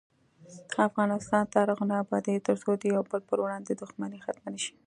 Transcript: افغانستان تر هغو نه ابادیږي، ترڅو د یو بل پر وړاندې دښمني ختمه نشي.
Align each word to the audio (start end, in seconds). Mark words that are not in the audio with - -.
افغانستان 0.87 1.43
تر 1.53 1.65
هغو 1.71 1.85
نه 1.91 1.95
ابادیږي، 2.03 2.45
ترڅو 2.47 2.71
د 2.77 2.83
یو 2.93 3.01
بل 3.09 3.21
پر 3.29 3.37
وړاندې 3.41 3.71
دښمني 3.81 4.19
ختمه 4.25 4.49
نشي. 4.53 4.73